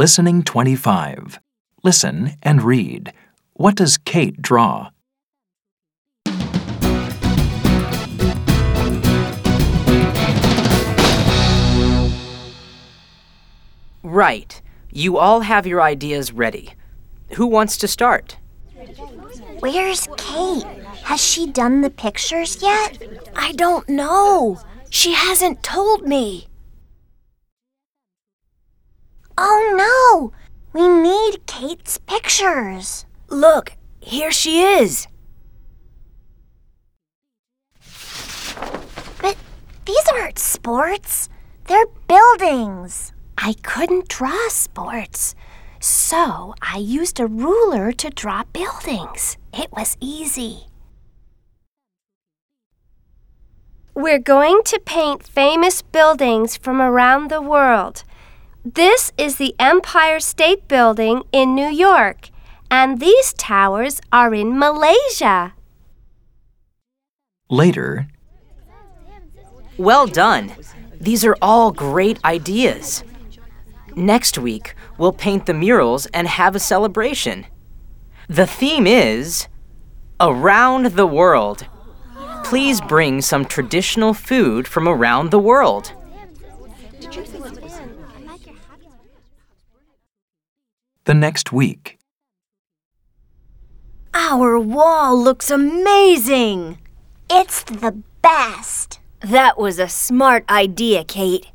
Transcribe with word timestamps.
Listening 0.00 0.44
25. 0.44 1.40
Listen 1.82 2.30
and 2.42 2.62
read. 2.62 3.12
What 3.52 3.74
does 3.74 3.98
Kate 3.98 4.40
draw? 4.40 4.88
Right. 14.02 14.62
You 14.90 15.18
all 15.18 15.40
have 15.40 15.66
your 15.66 15.82
ideas 15.82 16.32
ready. 16.32 16.70
Who 17.32 17.46
wants 17.46 17.76
to 17.76 17.86
start? 17.86 18.38
Where's 19.58 20.08
Kate? 20.16 20.64
Has 21.02 21.22
she 21.22 21.46
done 21.46 21.82
the 21.82 21.90
pictures 21.90 22.62
yet? 22.62 23.02
I 23.36 23.52
don't 23.52 23.86
know. 23.86 24.62
She 24.88 25.12
hasn't 25.12 25.62
told 25.62 26.08
me. 26.08 26.46
Oh 29.42 29.72
no! 29.74 29.89
Kate's 31.60 31.98
pictures. 31.98 33.04
Look, 33.28 33.76
here 34.00 34.32
she 34.32 34.62
is. 34.62 35.06
But 39.20 39.36
these 39.84 40.08
aren't 40.14 40.38
sports, 40.38 41.28
they're 41.66 41.84
buildings. 42.08 43.12
I 43.36 43.52
couldn't 43.62 44.08
draw 44.08 44.48
sports, 44.48 45.34
so 45.80 46.54
I 46.62 46.78
used 46.78 47.20
a 47.20 47.26
ruler 47.26 47.92
to 47.92 48.08
draw 48.08 48.44
buildings. 48.54 49.36
It 49.52 49.70
was 49.70 49.98
easy. 50.00 50.68
We're 53.94 54.18
going 54.18 54.62
to 54.64 54.80
paint 54.80 55.24
famous 55.24 55.82
buildings 55.82 56.56
from 56.56 56.80
around 56.80 57.30
the 57.30 57.42
world. 57.42 58.04
This 58.64 59.10
is 59.16 59.36
the 59.36 59.54
Empire 59.58 60.20
State 60.20 60.68
Building 60.68 61.22
in 61.32 61.54
New 61.54 61.70
York, 61.70 62.28
and 62.70 63.00
these 63.00 63.32
towers 63.32 64.02
are 64.12 64.34
in 64.34 64.58
Malaysia. 64.58 65.54
Later, 67.48 68.08
Well 69.78 70.06
done. 70.06 70.52
These 71.00 71.24
are 71.24 71.38
all 71.40 71.72
great 71.72 72.22
ideas. 72.22 73.02
Next 73.96 74.36
week, 74.36 74.74
we'll 74.98 75.14
paint 75.14 75.46
the 75.46 75.54
murals 75.54 76.04
and 76.12 76.28
have 76.28 76.54
a 76.54 76.60
celebration. 76.60 77.46
The 78.28 78.46
theme 78.46 78.86
is 78.86 79.48
Around 80.20 80.96
the 80.96 81.06
World. 81.06 81.66
Please 82.44 82.82
bring 82.82 83.22
some 83.22 83.46
traditional 83.46 84.12
food 84.12 84.68
from 84.68 84.86
around 84.86 85.30
the 85.30 85.38
world. 85.38 85.94
The 91.10 91.14
next 91.14 91.50
week. 91.50 91.98
Our 94.14 94.60
wall 94.60 95.20
looks 95.20 95.50
amazing. 95.50 96.78
It's 97.28 97.64
the 97.64 98.00
best. 98.22 99.00
That 99.18 99.58
was 99.58 99.80
a 99.80 99.88
smart 99.88 100.48
idea, 100.48 101.02
Kate. 101.02 101.50